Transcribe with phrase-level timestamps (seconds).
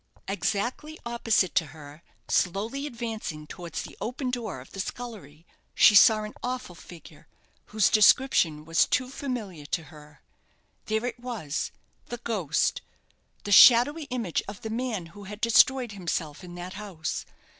[0.27, 6.23] Exactly opposite to her, slowly advancing towards the open door of the scullery, she saw
[6.23, 7.27] an awful figure
[7.65, 10.23] whose description was too familiar to her.
[10.87, 11.69] There it was.
[12.07, 12.81] The ghost
[13.43, 17.23] the shadowy image of the man who had destroyed himself in that house.